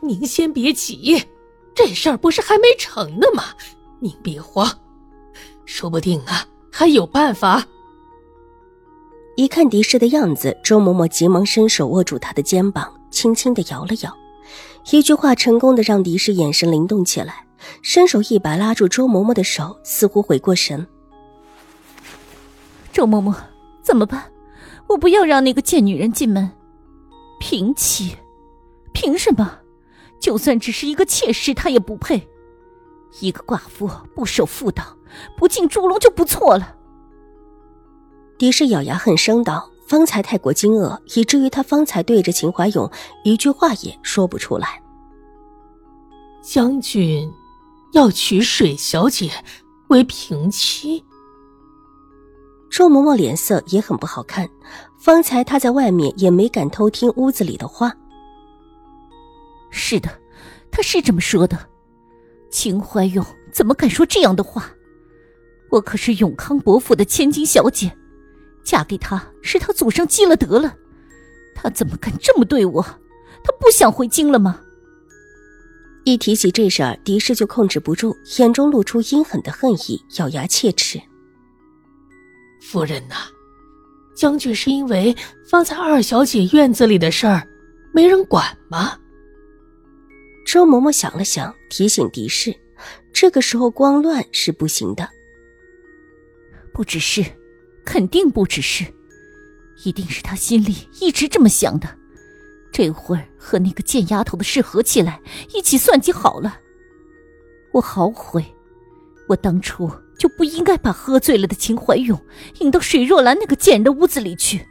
[0.00, 1.22] 您先别急，
[1.74, 3.44] 这事儿不是还没成呢吗？
[3.98, 4.70] 您别慌，
[5.64, 7.66] 说不定啊还有办法。
[9.36, 14.16] 一看狄氏的样子，周嬷嬷急忙伸手握住他的肩膀，轻轻的摇了摇。
[14.90, 17.46] 一句话成功的让狄氏眼神灵动起来，
[17.82, 20.86] 伸手一把拉住周嬷嬷的手，似乎回过神。
[22.92, 23.34] 周嬷嬷，
[23.82, 24.30] 怎么办？
[24.86, 26.50] 我不要让那个贱女人进门。
[27.40, 28.16] 平妻，
[28.94, 29.58] 凭什么？
[30.20, 32.28] 就算只是一个妾室，她也不配。
[33.20, 34.96] 一个寡妇不守妇道，
[35.36, 36.76] 不进猪笼就不错了。
[38.36, 42.90] 狄氏咬牙恨声道：“方才太过惊愕，以至于他方才对着秦怀勇
[43.24, 44.82] 一句话也说不出来。”
[46.42, 47.32] 将军
[47.92, 49.30] 要娶水小姐
[49.88, 51.02] 为平妻。
[52.70, 54.46] 周嬷嬷脸色也很不好看，
[54.98, 57.94] 方才她在外面也没敢偷听屋子里的话。
[59.76, 60.08] 是的，
[60.70, 61.68] 他是这么说的。
[62.50, 64.70] 秦怀勇怎么敢说这样的话？
[65.70, 67.94] 我可是永康伯府的千金小姐，
[68.64, 70.74] 嫁给他是他祖上积了德了。
[71.54, 72.82] 他怎么敢这么对我？
[73.44, 74.60] 他不想回京了吗？
[76.04, 81.00] 一提起这事儿，狄氏就控制不住，眼中露出阴狠的恨意，咬牙切齿
[82.62, 83.16] ：“夫人呐，
[84.16, 85.14] 将军是因为
[85.50, 87.46] 方才二小姐院子里的事儿
[87.92, 88.98] 没人管吗？”
[90.46, 92.54] 周嬷嬷想了想，提醒狄氏
[93.12, 95.10] ：“这个时候光乱是不行的。
[96.72, 97.24] 不只是，
[97.84, 98.84] 肯定不只是，
[99.84, 101.98] 一定是他心里一直这么想的。
[102.70, 105.20] 这会儿和那个贱丫头的事合起来，
[105.52, 106.60] 一起算计好了。
[107.72, 108.44] 我好悔，
[109.28, 112.18] 我当初就不应该把喝醉了的秦怀勇
[112.60, 114.64] 引到水若兰那个贱人的屋子里去，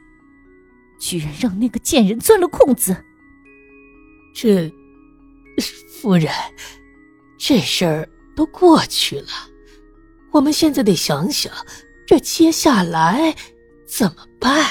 [1.01, 2.95] 居然让那个贱人钻了空子。
[4.33, 4.71] 这……”
[5.61, 6.31] 夫人，
[7.38, 9.29] 这事儿都过去了，
[10.31, 11.51] 我们现在得想想，
[12.05, 13.35] 这接下来
[13.88, 14.65] 怎么办？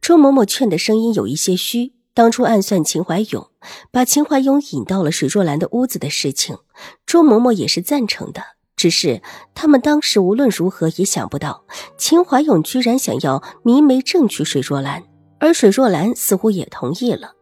[0.00, 1.92] 周嬷嬷劝的声音有一些虚。
[2.14, 3.48] 当初暗算秦怀勇，
[3.92, 6.56] 把秦怀勇引到了水若兰的屋子的事情，
[7.06, 8.42] 周嬷嬷也是赞成的。
[8.74, 9.22] 只是
[9.54, 11.64] 他们当时无论如何也想不到，
[11.96, 15.04] 秦怀勇居然想要明媒正娶水若兰，
[15.38, 17.34] 而水若兰似乎也同意了。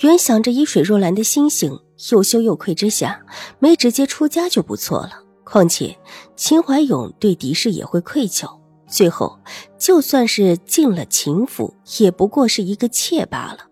[0.00, 1.80] 原想着以水若兰的心性，
[2.10, 3.24] 又羞又愧之下，
[3.58, 5.22] 没直接出家就不错了。
[5.44, 5.96] 况且
[6.34, 8.58] 秦怀勇对狄氏也会愧疚，
[8.88, 9.38] 最后
[9.78, 13.68] 就算是进了秦府，也不过是一个妾罢了。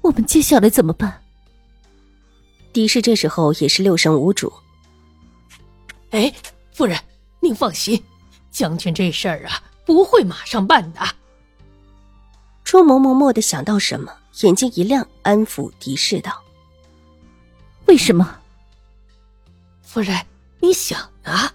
[0.00, 1.22] 我们接下来怎么办？
[2.72, 4.52] 狄氏这时候也是六神无主。
[6.10, 6.32] 哎，
[6.72, 6.98] 夫人，
[7.40, 8.02] 您放心，
[8.50, 11.00] 将军这事儿啊，不会马上办的。
[12.64, 14.12] 朱嬷嬷蓦地想到什么。
[14.42, 16.42] 眼睛一亮，安抚狄氏道
[17.86, 18.36] ：“为什么？
[19.82, 20.18] 夫人，
[20.60, 21.52] 你想啊，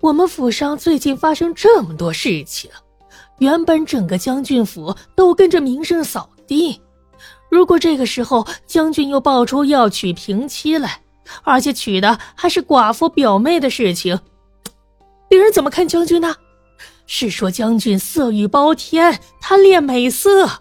[0.00, 2.70] 我们府上最近发生这么多事情，
[3.38, 6.78] 原本整个将军府都跟着名声扫地。
[7.50, 11.00] 如果这个时候将军又爆出要娶平妻来，
[11.42, 14.20] 而且娶的还是寡妇表妹的事情，
[15.26, 16.36] 别人怎么看将军呢？
[17.06, 20.60] 是说将军色欲包天，贪恋美色？”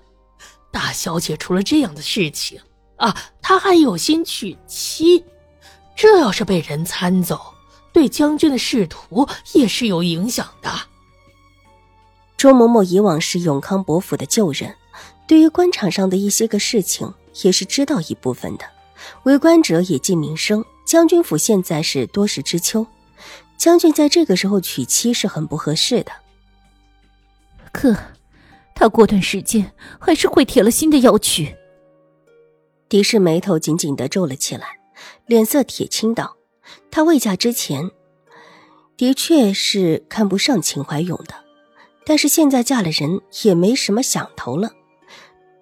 [0.72, 2.60] 大小姐出了这样的事情
[2.98, 5.24] 啊，她还有心娶妻，
[5.96, 7.54] 这要是被人参走，
[7.92, 10.72] 对将军的仕途也是有影响的。
[12.38, 14.76] 周嬷嬷以往是永康伯府的旧人，
[15.28, 17.12] 对于官场上的一些个事情
[17.42, 18.66] 也是知道一部分的。
[19.24, 22.86] 为官者也尽民生，将军府现在是多事之秋，
[23.58, 26.12] 将军在这个时候娶妻是很不合适的。
[27.72, 27.96] 可。
[28.80, 31.56] 他过段时间还是会铁了心的要娶。
[32.88, 34.78] 狄氏眉头紧紧的皱了起来，
[35.26, 36.38] 脸色铁青道
[36.92, 37.90] ：“他未嫁之前，
[38.96, 41.34] 的确是看不上秦怀勇的，
[42.06, 44.74] 但是现在嫁了人，也没什么想头了，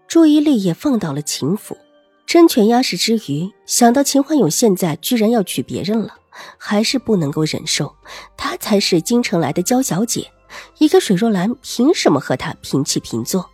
[0.09, 1.77] 注意力也放到了秦府，
[2.25, 6.15] 争权压势之余，想到秦怀勇现在居然要娶别人了，
[6.57, 7.95] 还是不能够忍受。
[8.35, 10.29] 她才是京城来的娇小姐。”
[10.77, 13.49] 一个水若兰凭什么和他平起平坐？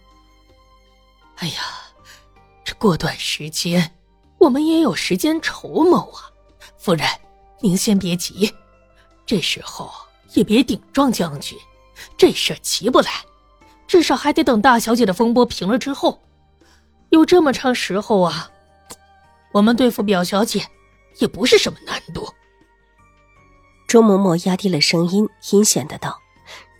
[1.37, 1.63] 哎呀，
[2.63, 3.95] 这过段时间
[4.37, 6.29] 我们也有时间筹谋啊。
[6.77, 7.07] 夫人，
[7.59, 8.53] 您先别急，
[9.25, 9.91] 这时候
[10.33, 11.57] 也别顶撞将军，
[12.17, 13.11] 这事儿急不来，
[13.87, 16.21] 至少还得等大小姐的风波平了之后。
[17.09, 18.49] 有这么长时候啊，
[19.51, 20.65] 我们对付表小姐
[21.17, 22.27] 也不是什么难度。
[23.87, 26.17] 周嬷嬷压低了声音，阴险的道：“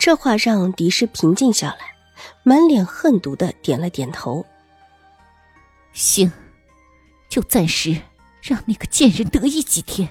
[0.02, 1.96] 这话让狄氏平静下来，
[2.42, 4.44] 满脸恨毒的点了点头。
[5.94, 6.32] 行，
[7.30, 7.96] 就暂时
[8.42, 10.10] 让那个贱人得意几天。”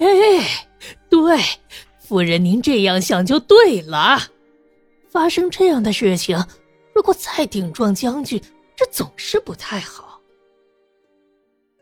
[0.00, 0.66] 哎，
[1.10, 1.38] 对，
[1.98, 4.18] 夫人您这样想就对了。
[5.10, 6.42] 发生这样的事情。
[6.94, 8.42] 如果再顶撞将军，
[8.74, 10.22] 这总是不太好。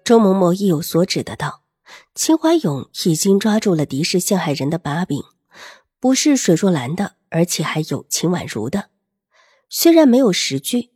[0.02, 1.62] 周嬷嬷意有所指的道
[2.16, 5.22] ：“秦怀勇已经抓住了狄氏陷害人的把柄，
[6.02, 8.90] 不是水若兰的，而且还有秦婉如的。
[9.68, 10.90] 虽然没有实据，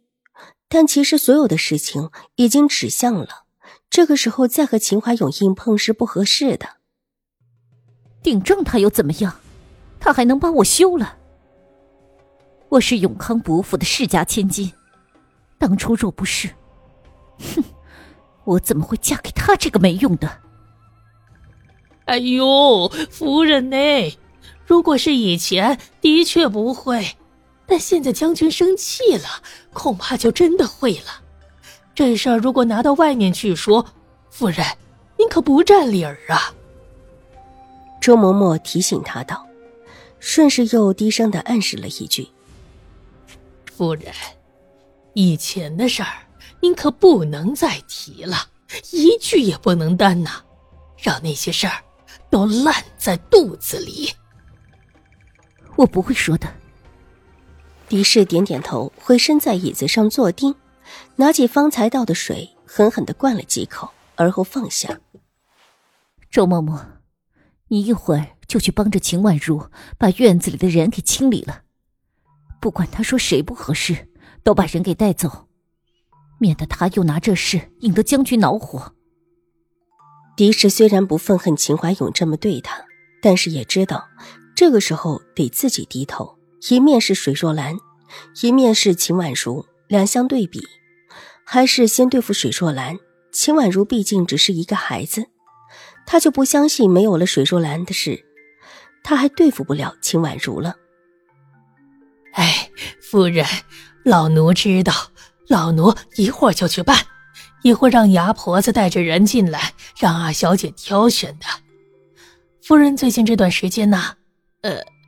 [0.69, 3.45] 但其实所有的事情已经指向了。
[3.89, 6.79] 这个时候再和秦怀勇硬碰是不合适的。
[8.21, 9.37] 顶撞他又怎么样？
[10.01, 11.17] 他还能帮我休了？”
[12.71, 14.73] 我是永康伯府的世家千金，
[15.57, 16.49] 当初若不是，
[17.39, 17.63] 哼，
[18.43, 20.41] 我怎么会嫁给他这个没用的？
[22.07, 23.77] 哎呦，夫人呢？
[24.67, 27.17] 如果是以前，的确不会，
[27.67, 29.43] 但现在将军生气了，
[29.73, 31.23] 恐怕就真的会了。
[31.95, 33.87] 这事儿如果拿到外面去说，
[34.29, 34.67] 夫人，
[35.17, 36.53] 您可不占理儿啊。
[38.01, 39.47] 周嬷嬷提醒他道，
[40.19, 42.29] 顺势又低声的暗示了一句。
[43.73, 44.13] 夫人，
[45.15, 46.13] 以前的事儿
[46.61, 48.49] 您可不能再提了，
[48.91, 50.43] 一句也不能担呐，
[50.99, 51.83] 让那些事儿
[52.31, 54.11] 都烂在肚子里。
[55.77, 56.53] 我不会说的。
[57.89, 60.55] 狄氏点点头，回身在椅子上坐定，
[61.17, 65.01] 拿起方才倒的水，狠狠的灌了几口，而后放下。
[66.31, 66.85] 周嬷嬷，
[67.69, 71.63] 你一会儿就去帮着秦婉如把院子里的人给清理了。
[72.61, 74.09] 不管他说谁不合适，
[74.43, 75.47] 都把人给带走，
[76.39, 78.95] 免得他又拿这事引得将军恼火。
[80.37, 82.85] 狄氏虽然不愤恨秦怀勇这么对他，
[83.23, 84.09] 但是也知道
[84.57, 86.37] 这个时候得自己低头。
[86.71, 87.77] 一面是水若兰，
[88.43, 90.67] 一面是秦婉如，两相对比，
[91.45, 92.99] 还是先对付水若兰。
[93.31, 95.27] 秦婉如毕竟只是一个孩子，
[96.07, 98.25] 他就不相信没有了水若兰的事，
[99.05, 100.75] 他还对付不了秦婉如了。
[102.33, 102.71] 哎，
[103.01, 103.47] 夫人，
[104.05, 104.93] 老奴知道，
[105.49, 106.97] 老奴一会儿就去办，
[107.63, 111.47] 一会儿让牙婆子带着人进来，让二小姐挑选的。
[112.63, 114.15] 夫人最近这段时间呢，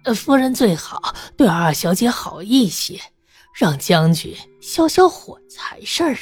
[0.04, 3.00] 呃，夫人最好对二小姐好一些，
[3.54, 6.18] 让将军消消火才是啊。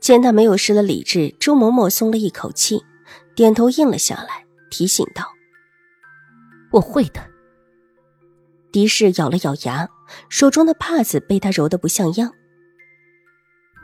[0.00, 2.82] 见他没有失了理智，周嬷嬷松了一口气，
[3.34, 5.32] 点头应了下来，提醒道
[6.72, 7.24] ：“我会的。”
[8.72, 9.88] 狄氏咬了咬牙，
[10.28, 12.32] 手中的帕子被他揉得不像样。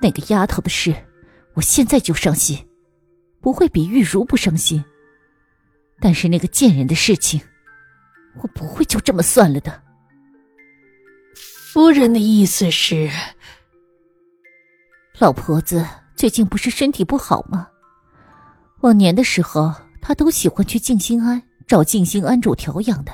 [0.00, 0.94] 那个丫头的事，
[1.54, 2.68] 我现在就伤心，
[3.40, 4.84] 不会比玉茹不伤心。
[6.00, 7.40] 但是那个贱人的事情，
[8.42, 9.82] 我不会就这么算了的。
[11.34, 13.10] 夫人的意思是，
[15.18, 15.86] 老婆子
[16.16, 17.68] 最近不是身体不好吗？
[18.80, 23.12] 往年的时候，她都喜欢去静心庵找静心庵主调养的。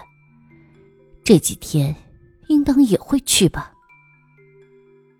[1.24, 1.96] 这几天，
[2.48, 3.72] 应当也会去吧。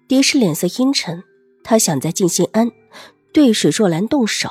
[0.07, 1.25] 狄氏脸色阴沉，
[1.63, 2.71] 他想在静心庵
[3.33, 4.51] 对水若兰动手。